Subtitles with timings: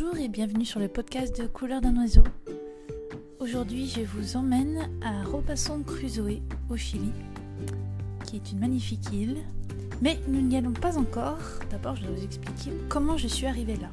[0.00, 2.22] Bonjour et bienvenue sur le podcast de Couleur d'un oiseau.
[3.40, 6.40] Aujourd'hui, je vous emmène à Robinson Crusoe
[6.70, 7.10] au Chili,
[8.24, 9.38] qui est une magnifique île.
[10.00, 11.40] Mais nous n'y allons pas encore.
[11.70, 13.88] D'abord, je vais vous expliquer comment je suis arrivée là.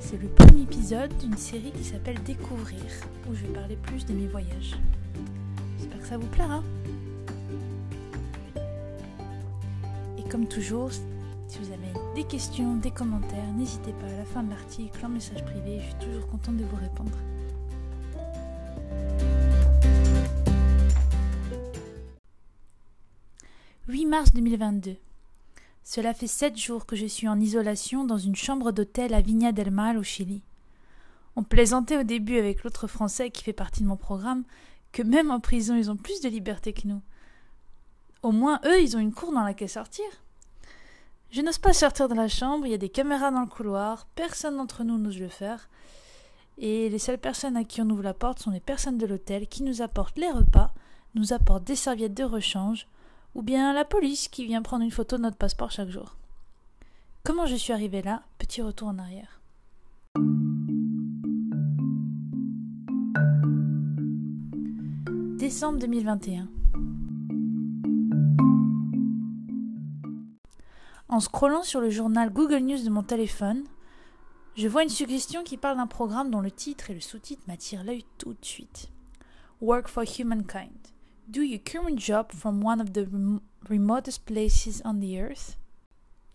[0.00, 2.82] C'est le premier épisode d'une série qui s'appelle Découvrir,
[3.30, 4.76] où je vais parler plus de mes voyages.
[5.78, 6.64] J'espère que ça vous plaira.
[10.18, 14.42] Et comme toujours, si vous avez des questions, des commentaires, n'hésitez pas à la fin
[14.42, 17.16] de l'article, en message privé, je suis toujours contente de vous répondre.
[23.88, 24.96] «8 mars 2022.
[25.84, 29.52] Cela fait sept jours que je suis en isolation dans une chambre d'hôtel à Viña
[29.52, 30.42] del Mar au Chili.
[31.36, 34.42] On plaisantait au début avec l'autre Français qui fait partie de mon programme
[34.90, 37.00] que même en prison ils ont plus de liberté que nous.
[38.24, 40.04] Au moins eux ils ont une cour dans laquelle sortir.
[41.30, 44.06] Je n'ose pas sortir de la chambre, il y a des caméras dans le couloir,
[44.14, 45.68] personne d'entre nous n'ose le faire.
[46.56, 49.46] Et les seules personnes à qui on ouvre la porte sont les personnes de l'hôtel
[49.46, 50.72] qui nous apportent les repas,
[51.14, 52.88] nous apportent des serviettes de rechange,
[53.34, 56.16] ou bien la police qui vient prendre une photo de notre passeport chaque jour.
[57.24, 58.22] Comment je suis arrivée là?
[58.38, 59.40] Petit retour en arrière.
[65.38, 66.48] Décembre 2021.
[71.10, 73.64] En scrollant sur le journal Google News de mon téléphone,
[74.56, 77.82] je vois une suggestion qui parle d'un programme dont le titre et le sous-titre m'attirent
[77.82, 78.90] l'œil tout de suite.
[79.62, 80.92] Work for Humankind.
[81.26, 83.06] Do your current job from one of the
[83.70, 85.56] remotest places on the earth.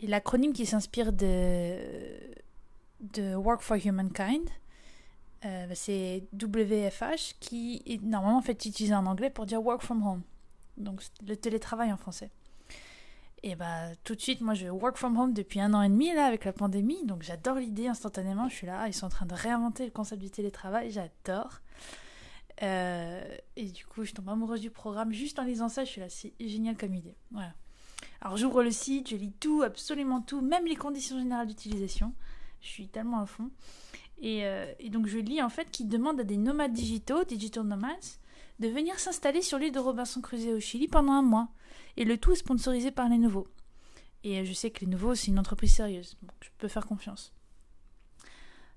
[0.02, 2.08] L'acronyme qui s'inspire de,
[3.36, 4.50] Work for Humankind,
[5.46, 10.24] euh, c'est WFH, qui est normalement fait utilisé en anglais pour dire Work from Home.
[10.78, 12.32] Donc le télétravail en français.
[13.46, 16.14] Et bah tout de suite, moi je work from home depuis un an et demi
[16.14, 18.48] là avec la pandémie, donc j'adore l'idée instantanément.
[18.48, 21.60] Je suis là, ils sont en train de réinventer le concept du télétravail, j'adore.
[22.62, 23.22] Euh,
[23.58, 25.84] et du coup, je tombe amoureuse du programme juste en lisant ça.
[25.84, 27.18] Je suis là, c'est génial comme idée.
[27.32, 27.54] Voilà.
[28.22, 32.14] Alors j'ouvre le site, je lis tout, absolument tout, même les conditions générales d'utilisation.
[32.62, 33.50] Je suis tellement à fond.
[34.22, 37.92] Et, euh, donc je lis en fait qu'ils demandent à des nomades digitaux, digital nomades,
[38.60, 41.50] de venir s'installer sur l'île de Robinson Crusoe au Chili pendant un mois.
[41.98, 43.48] Et le tout est sponsorisé par les nouveaux.
[44.24, 46.16] Et je sais que les nouveaux, c'est une entreprise sérieuse.
[46.22, 47.34] Donc je peux faire confiance.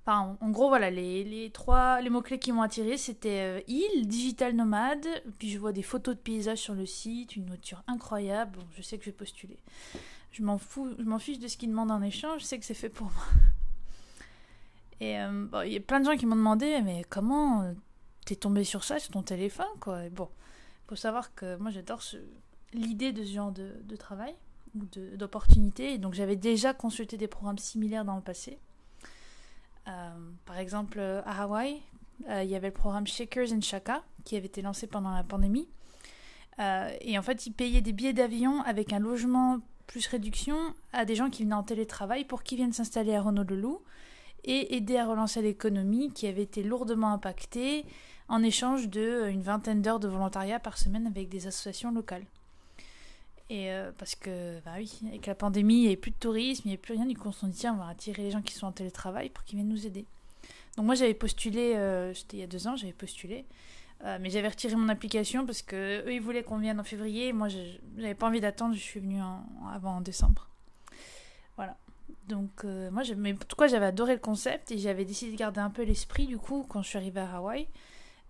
[0.09, 4.07] Enfin, en gros, voilà, les, les trois les mots-clés qui m'ont attiré, c'était euh, île,
[4.07, 5.05] digital nomade,
[5.41, 8.83] puis je vois des photos de paysages sur le site, une voiture incroyable, bon, je
[8.83, 9.59] sais que je vais postuler.
[10.31, 12.65] Je m'en fous, je m'en fiche de ce qu'ils demandent en échange, je sais que
[12.65, 13.25] c'est fait pour moi.
[15.01, 17.73] Et euh, il y a plein de gens qui m'ont demandé, mais comment euh,
[18.27, 20.09] t'es tombé sur ça sur ton téléphone, quoi?
[20.11, 20.29] Bon,
[20.87, 22.17] faut savoir que moi j'adore ce,
[22.73, 24.35] l'idée de ce genre de, travail
[24.75, 24.85] ou
[25.17, 25.99] d'opportunité.
[25.99, 28.59] Donc j'avais déjà consulté des programmes similaires dans le passé.
[29.89, 30.11] Euh,
[30.45, 31.81] par exemple, à Hawaï,
[32.29, 35.23] euh, il y avait le programme Shakers and Shaka qui avait été lancé pendant la
[35.23, 35.69] pandémie.
[36.59, 40.57] Euh, et en fait, ils payaient des billets d'avion avec un logement plus réduction
[40.93, 43.77] à des gens qui venaient en télétravail pour qu'ils viennent s'installer à Honolulu
[44.45, 47.85] et aider à relancer l'économie qui avait été lourdement impactée
[48.29, 52.25] en échange d'une vingtaine d'heures de volontariat par semaine avec des associations locales.
[53.49, 56.63] Et euh, parce que, bah oui, avec la pandémie, il n'y avait plus de tourisme,
[56.65, 57.07] il n'y avait plus rien.
[57.07, 59.31] Du coup, on s'est dit, tiens, on va attirer les gens qui sont en télétravail
[59.31, 60.05] pour qu'ils viennent nous aider.
[60.77, 63.45] Donc, moi, j'avais postulé, euh, c'était il y a deux ans, j'avais postulé.
[64.05, 67.33] Euh, mais j'avais retiré mon application parce que eux, ils voulaient qu'on vienne en février.
[67.33, 70.49] Moi, j'avais pas envie d'attendre, je suis venue en, avant en décembre.
[71.57, 71.77] Voilà.
[72.29, 75.61] Donc, moi, mais en tout cas, j'avais adoré le concept et j'avais décidé de garder
[75.61, 77.69] un peu l'esprit, du coup, quand je suis arrivée à Hawaï.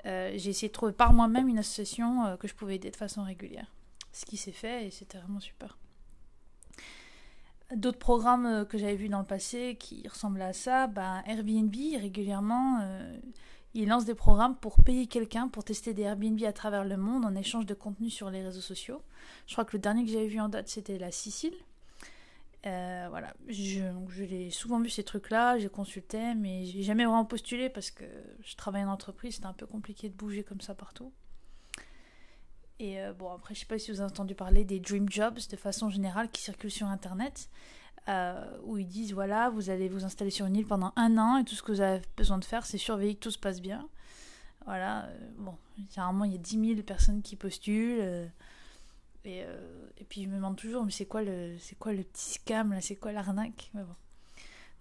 [0.04, 3.66] j'ai essayé de trouver par moi-même une association que je pouvais aider de façon régulière
[4.16, 5.77] ce qui s'est fait et c'était vraiment super.
[7.75, 11.75] D'autres programmes euh, que j'avais vus dans le passé qui ressemblaient à ça, ben Airbnb
[12.00, 13.19] régulièrement, euh,
[13.75, 17.25] il lance des programmes pour payer quelqu'un pour tester des Airbnb à travers le monde
[17.25, 19.03] en échange de contenu sur les réseaux sociaux.
[19.47, 21.54] Je crois que le dernier que j'avais vu en date c'était la Sicile.
[22.65, 27.24] Euh, voilà, je, je l'ai souvent vu ces trucs-là, j'ai consulté, mais j'ai jamais vraiment
[27.27, 28.04] postulé parce que
[28.41, 31.12] je travaille en entreprise, c'était un peu compliqué de bouger comme ça partout.
[32.78, 35.39] Et euh, bon, après, je sais pas si vous avez entendu parler des Dream Jobs
[35.49, 37.49] de façon générale qui circulent sur Internet,
[38.09, 41.39] euh, où ils disent voilà, vous allez vous installer sur une île pendant un an
[41.39, 43.61] et tout ce que vous avez besoin de faire, c'est surveiller que tout se passe
[43.61, 43.89] bien.
[44.67, 45.57] Voilà, euh, bon,
[45.91, 48.28] généralement, il y a 10 000 personnes qui postulent.
[49.25, 49.41] et,
[49.99, 52.81] et, puis, je me demande toujours, mais c'est quoi, le, quoi le petit scam là
[52.81, 53.71] C'est quoi l'arnaque?
[53.75, 53.87] Bon.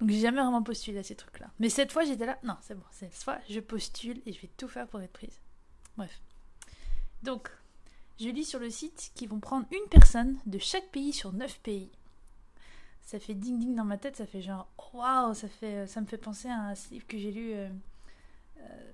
[0.01, 1.49] Donc, j'ai jamais vraiment postulé à ces trucs-là.
[1.59, 4.49] Mais cette fois, j'étais là, non, c'est bon, cette fois, je postule et je vais
[4.57, 5.39] tout faire pour être prise.
[5.95, 6.19] Bref.
[7.23, 7.49] Donc,
[8.19, 11.59] je lis sur le site qu'ils vont prendre une personne de chaque pays sur neuf
[11.59, 11.89] pays.
[13.01, 16.05] ça fait ding ding dans ma tête, ça fait genre waouh, ça fait ça me
[16.05, 17.69] fait penser à un livre que j'ai lu euh,
[18.59, 18.91] euh,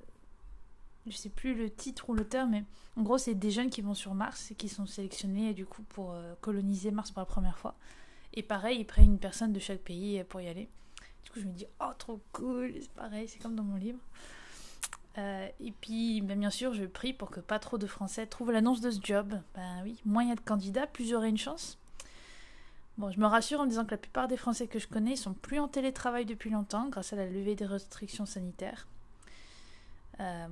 [1.05, 2.63] je sais plus le titre ou l'auteur mais
[2.97, 5.83] en gros, c'est des jeunes qui vont sur Mars et qui sont sélectionnés du coup
[5.83, 7.75] pour euh, coloniser Mars pour la première fois.
[8.33, 10.69] Et pareil, ils prennent une personne de chaque pays pour y aller.
[11.23, 13.99] Du coup, je me dis oh trop cool, c'est pareil, c'est comme dans mon livre.
[15.17, 18.81] Et puis, ben, bien sûr, je prie pour que pas trop de Français trouvent l'annonce
[18.81, 19.39] de ce job.
[19.55, 21.77] Ben oui, moins il y a de candidats, plus j'aurai une chance.
[22.97, 25.33] Bon, je me rassure en disant que la plupart des Français que je connais sont
[25.33, 28.87] plus en télétravail depuis longtemps grâce à la levée des restrictions sanitaires.
[30.19, 30.47] Euh,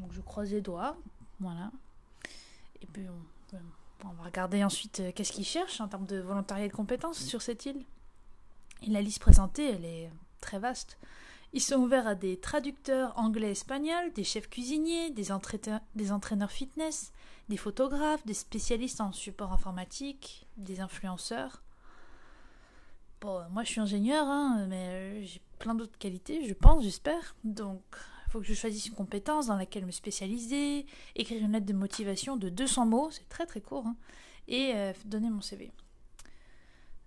[0.00, 0.96] donc je croise les doigts,
[1.38, 1.70] voilà.
[2.80, 3.06] Et puis
[4.04, 7.18] on, va regarder ensuite euh, qu'est-ce qu'ils cherchent en termes de volontariat et de compétences
[7.18, 7.84] sur cette île.
[8.82, 10.10] Et la liste présentée, elle est
[10.40, 10.98] très vaste.
[11.54, 17.12] Ils sont ouverts à des traducteurs anglais-espagnols, des chefs cuisiniers, des, entraîneurs fitness,
[17.50, 21.62] des photographes, des spécialistes en support informatique, des influenceurs.
[23.20, 27.36] Bon, moi je suis ingénieur, hein, mais euh, j'ai plein d'autres qualités, je pense, j'espère.
[27.44, 27.82] Donc,
[28.26, 31.74] il faut que je choisisse une compétence dans laquelle me spécialiser, écrire une lettre de
[31.74, 33.96] motivation de 200 mots, c'est très très court, hein,
[34.48, 35.70] et euh, donner mon CV.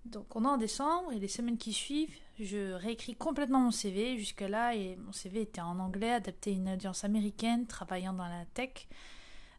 [0.06, 4.18] Donc, on est en décembre et les semaines qui suivent, je réécris complètement mon CV.
[4.18, 8.46] Jusque-là, et mon CV était en anglais, adapté à une audience américaine, travaillant dans la
[8.54, 8.88] tech.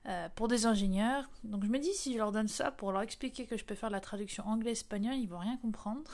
[0.08, 1.28] Euh, pour des ingénieurs.
[1.42, 3.74] Donc je me dis, si je leur donne ça pour leur expliquer que je peux
[3.74, 6.08] faire la traduction anglais-espagnol, ils vont rien comprendre.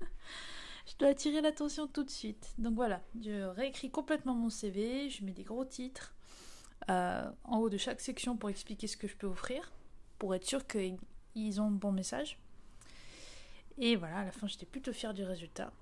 [0.86, 2.52] je dois attirer l'attention tout de suite.
[2.58, 6.14] Donc voilà, je réécris complètement mon CV, je mets des gros titres
[6.90, 9.72] euh, en haut de chaque section pour expliquer ce que je peux offrir,
[10.18, 12.38] pour être sûr qu'ils ont le bon message.
[13.78, 15.72] Et voilà, à la fin, j'étais plutôt fière du résultat.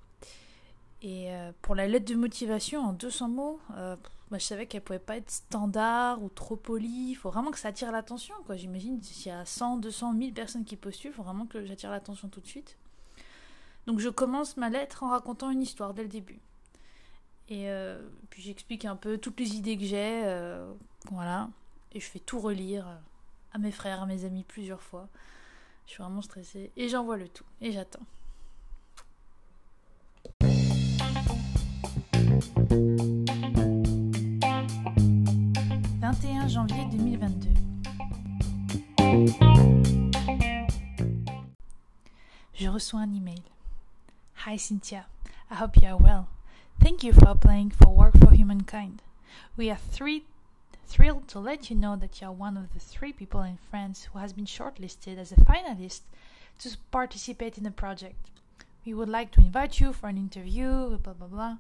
[1.03, 3.61] Et euh, pour la lettre de motivation en 200 mots,
[4.31, 7.11] bah, je savais qu'elle pouvait pas être standard ou trop polie.
[7.11, 8.35] Il faut vraiment que ça attire l'attention.
[8.45, 8.57] quoi.
[8.57, 11.91] J'imagine s'il y a 100, 200, 1000 personnes qui postulent, il faut vraiment que j'attire
[11.91, 12.77] l'attention tout de suite.
[13.87, 16.41] Donc je commence ma lettre en racontant une histoire dès le début.
[17.49, 18.01] Et euh,
[18.31, 20.23] puis j'explique un peu toutes les idées que j'ai.
[20.25, 20.73] Euh,
[21.13, 21.49] voilà.
[21.93, 22.87] Et je fais tout relire
[23.53, 25.09] à mes frères, à mes amis plusieurs fois.
[25.87, 26.71] Je suis vraiment stressée.
[26.77, 27.45] Et j'envoie le tout.
[27.61, 28.05] Et j'attends.
[36.01, 37.49] 21 janvier 2022.
[42.55, 43.43] Je reçois un email.
[44.47, 45.07] Hi Cynthia,
[45.51, 46.29] I hope you are well.
[46.81, 49.03] Thank you for applying for Work for Humankind.
[49.57, 50.25] We are three,
[50.97, 54.09] thrilled to let you know that you are one of the three people in France
[54.11, 56.01] who has been shortlisted as a finalist
[56.59, 58.31] to participate in the project.
[58.87, 61.57] We would like to invite you for an interview, blah blah blah.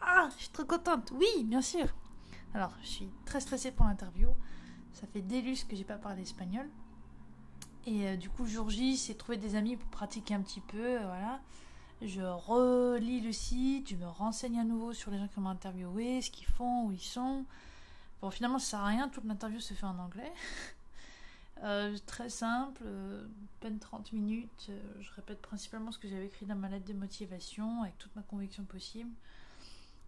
[0.00, 1.12] Ah, je suis trop contente.
[1.12, 1.86] Oui, bien sûr.
[2.54, 4.30] Alors, je suis très stressée pour l'interview.
[4.94, 6.68] Ça fait des lustres que j'ai pas parlé espagnol.
[7.86, 10.98] Et euh, du coup, jour J, c'est trouver des amis pour pratiquer un petit peu.
[10.98, 11.40] Euh, voilà.
[12.02, 16.20] Je relis le site, je me renseigne à nouveau sur les gens qui m'ont interviewé,
[16.20, 17.44] ce qu'ils font, où ils sont.
[18.20, 20.32] Bon, finalement, ça sert à rien, toute l'interview se fait en anglais.
[21.64, 22.84] Euh, très simple,
[23.58, 24.70] peine 30 minutes.
[25.00, 28.22] je répète principalement ce que j'avais écrit dans ma lettre de motivation, avec toute ma
[28.22, 29.10] conviction possible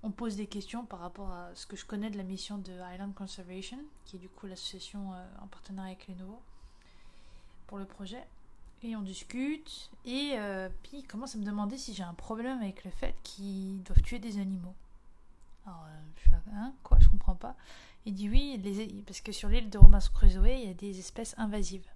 [0.03, 2.73] on pose des questions par rapport à ce que je connais de la mission de
[2.93, 6.41] Island Conservation, qui est du coup l'association euh, en partenariat avec Lenovo
[7.67, 8.25] pour le projet.
[8.83, 9.91] Et on discute.
[10.07, 13.15] Et euh, puis il commence à me demander si j'ai un problème avec le fait
[13.23, 14.75] qu'ils doivent tuer des animaux.
[15.67, 17.55] Alors euh, je suis là, hein, quoi, je comprends pas.
[18.07, 21.35] Il dit oui, parce que sur l'île de Robinson Crusoe, il y a des espèces
[21.39, 21.87] invasives.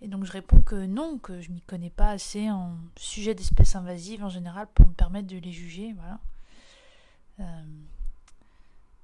[0.00, 3.74] Et donc je réponds que non, que je m'y connais pas assez en sujet d'espèces
[3.74, 5.92] invasives en général pour me permettre de les juger.
[5.94, 6.20] Voilà.
[7.40, 7.62] Euh,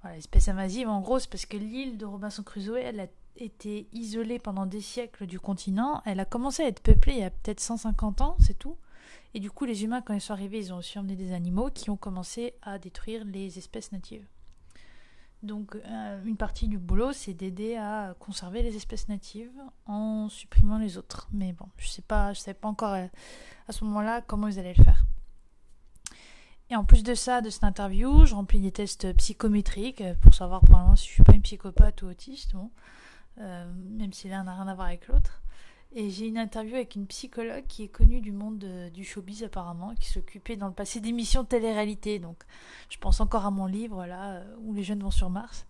[0.03, 3.89] voilà, l'espèce invasive, en gros, c'est parce que l'île de Robinson Crusoe, elle a été
[3.93, 6.03] isolée pendant des siècles du continent.
[6.05, 8.77] Elle a commencé à être peuplée il y a peut-être 150 ans, c'est tout.
[9.35, 11.71] Et du coup, les humains, quand ils sont arrivés, ils ont aussi emmené des animaux
[11.71, 14.25] qui ont commencé à détruire les espèces natives.
[15.45, 19.53] Donc, euh, une partie du boulot, c'est d'aider à conserver les espèces natives
[19.87, 21.29] en supprimant les autres.
[21.33, 23.03] Mais bon, je sais pas, je sais pas encore à,
[23.69, 25.05] à ce moment-là comment ils allaient le faire.
[26.71, 30.35] Et en plus de ça, de cette interview, je remplis des tests psychométriques euh, pour
[30.35, 32.71] savoir probablement si je suis pas une psychopathe ou autiste, bon,
[33.39, 35.43] euh, même si l'un n'a rien à voir avec l'autre.
[35.97, 39.95] Et j'ai une interview avec une psychologue qui est connue du monde du showbiz apparemment,
[39.95, 42.19] qui s'occupait dans le passé d'émissions télé-réalité.
[42.19, 42.43] Donc
[42.91, 45.67] je pense encore à mon livre là, euh, où les jeunes vont sur Mars.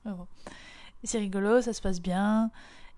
[1.03, 2.51] C'est rigolo, ça se passe bien.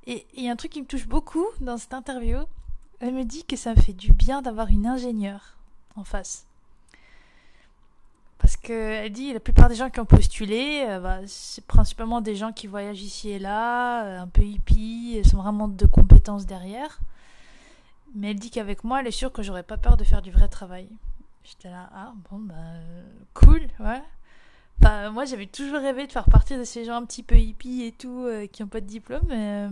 [0.07, 2.39] Et il y a un truc qui me touche beaucoup dans cette interview.
[3.01, 5.57] Elle me dit que ça me fait du bien d'avoir une ingénieure
[5.97, 6.47] en face.
[8.39, 12.37] Parce qu'elle dit la plupart des gens qui ont postulé, euh, bah, c'est principalement des
[12.37, 17.01] gens qui voyagent ici et là, euh, un peu hippies, sont vraiment de compétences derrière.
[18.15, 20.31] Mais elle dit qu'avec moi, elle est sûre que j'aurais pas peur de faire du
[20.31, 20.89] vrai travail.
[21.45, 22.55] J'étais là, ah bon, bah,
[23.35, 24.03] cool, ouais.
[24.79, 27.85] Bah, moi, j'avais toujours rêvé de faire partie de ces gens un petit peu hippies
[27.85, 29.29] et tout, euh, qui n'ont pas de diplôme.
[29.31, 29.69] Euh,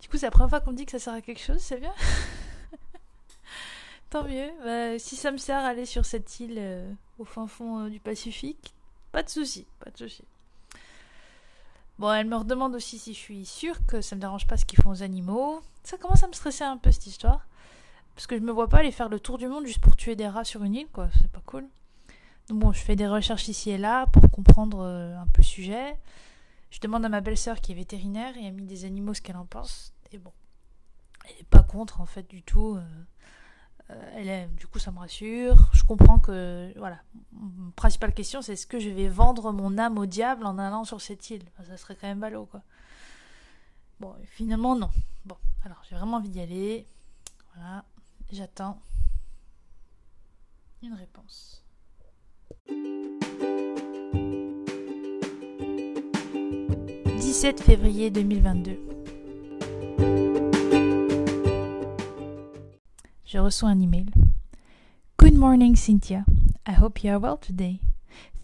[0.00, 1.58] du coup, c'est la première fois qu'on me dit que ça sert à quelque chose,
[1.58, 1.92] c'est bien.
[4.10, 4.50] Tant mieux.
[4.64, 8.00] Bah, si ça me sert à aller sur cette île euh, au fin fond du
[8.00, 8.72] Pacifique,
[9.12, 10.24] pas de souci, pas de souci.
[11.98, 14.64] Bon, elle me redemande aussi si je suis sûre que ça me dérange pas ce
[14.64, 15.60] qu'ils font aux animaux.
[15.88, 17.46] Ça commence à me stresser un peu cette histoire.
[18.14, 20.16] Parce que je me vois pas aller faire le tour du monde juste pour tuer
[20.16, 21.08] des rats sur une île, quoi.
[21.18, 21.66] C'est pas cool.
[22.48, 25.44] Donc bon, je fais des recherches ici et là pour comprendre euh, un peu le
[25.44, 25.98] sujet.
[26.68, 29.38] Je demande à ma belle-sœur qui est vétérinaire et a mis des animaux ce qu'elle
[29.38, 29.94] en pense.
[30.12, 30.30] Et bon,
[31.24, 32.74] elle n'est pas contre en fait du tout.
[32.74, 32.82] Euh,
[33.88, 35.70] euh, elle est, du coup, ça me rassure.
[35.72, 36.98] Je comprends que, voilà,
[37.32, 40.84] ma principale question, c'est est-ce que je vais vendre mon âme au diable en allant
[40.84, 41.44] sur cette île?
[41.66, 42.60] Ça serait quand même ballot, quoi.
[44.00, 44.90] Bon, finalement, non.
[45.24, 46.86] Bon, alors, j'ai vraiment envie d'y aller.
[47.54, 47.84] Voilà,
[48.30, 48.80] j'attends
[50.82, 51.64] une réponse.
[57.18, 58.78] 17 février 2022.
[63.24, 64.06] Je reçois un email.
[65.18, 66.24] Good morning, Cynthia.
[66.66, 67.80] I hope you are well today.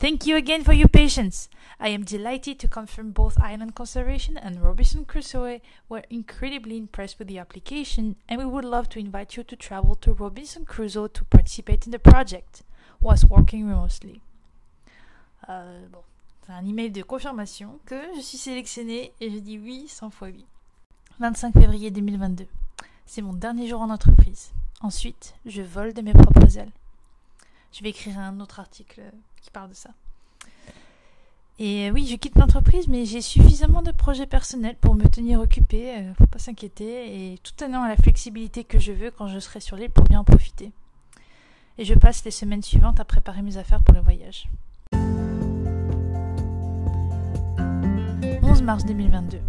[0.04, 1.48] Thank you again for your patience.
[1.80, 7.26] I am delighted to confirm both Island Conservation and Robinson Crusoe were incredibly impressed with
[7.26, 11.24] the application, and we would love to invite you to travel to Robinson Crusoe to
[11.24, 12.64] participate in the project,
[13.00, 14.20] whilst working remotely.
[15.48, 16.02] Euh, bon,
[16.44, 20.28] c'est un email de confirmation que je suis sélectionnée et je dis oui 100 fois
[20.28, 20.44] oui.
[21.18, 22.46] 25 février 2022.
[23.06, 24.52] C'est mon dernier jour en entreprise.
[24.82, 26.72] Ensuite, je vole de mes propres ailes.
[27.74, 29.02] Je vais écrire un autre article
[29.42, 29.90] qui parle de ça.
[31.58, 35.96] Et oui, je quitte l'entreprise, mais j'ai suffisamment de projets personnels pour me tenir occupée,
[35.96, 39.40] euh, faut pas s'inquiéter, et tout en ayant la flexibilité que je veux quand je
[39.40, 40.70] serai sur l'île pour bien en profiter.
[41.78, 44.48] Et je passe les semaines suivantes à préparer mes affaires pour le voyage.
[48.42, 49.40] 11 mars 2022.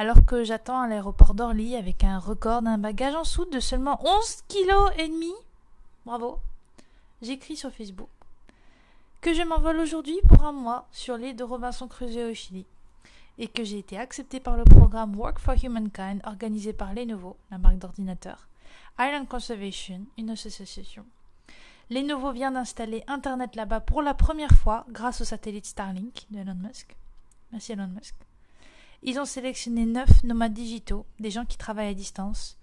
[0.00, 4.00] Alors que j'attends à l'aéroport d'Orly avec un record d'un bagage en soude de seulement
[4.02, 5.30] 11 kg et demi.
[6.06, 6.38] Bravo.
[7.20, 8.08] J'écris sur Facebook
[9.20, 12.64] que je m'envole aujourd'hui pour un mois sur l'île de Robinson Crusoe au Chili
[13.36, 17.58] et que j'ai été accepté par le programme Work for Humankind organisé par Lenovo, la
[17.58, 18.48] marque d'ordinateur,
[18.98, 21.04] Island Conservation, une association,
[21.90, 26.54] Lenovo vient d'installer Internet là-bas pour la première fois grâce au satellite Starlink de Elon
[26.54, 26.96] Musk.
[27.52, 28.14] Merci Elon Musk.
[29.02, 32.58] Ils ont sélectionné neuf nomades digitaux, des gens qui travaillent à distance,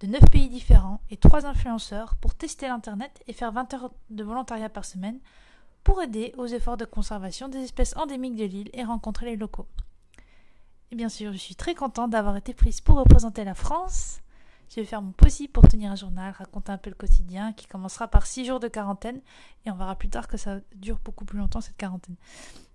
[0.00, 4.24] de neuf pays différents et trois influenceurs pour tester l'Internet et faire 20 heures de
[4.24, 5.18] volontariat par semaine
[5.82, 9.66] pour aider aux efforts de conservation des espèces endémiques de l'île et rencontrer les locaux.
[10.90, 14.20] Et bien sûr, je suis très contente d'avoir été prise pour représenter la France
[14.74, 17.66] je vais faire mon possible pour tenir un journal, raconter un peu le quotidien, qui
[17.66, 19.20] commencera par 6 jours de quarantaine.
[19.64, 22.16] Et on verra plus tard que ça dure beaucoup plus longtemps cette quarantaine.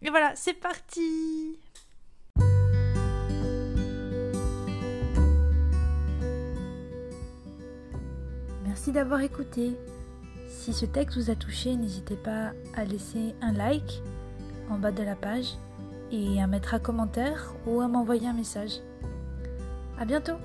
[0.01, 1.59] Et voilà, c'est parti
[8.89, 9.77] Merci d'avoir écouté.
[10.47, 14.01] Si ce texte vous a touché, n'hésitez pas à laisser un like
[14.67, 15.53] en bas de la page
[16.11, 18.79] et à mettre un commentaire ou à m'envoyer un message.
[19.99, 20.37] À bientôt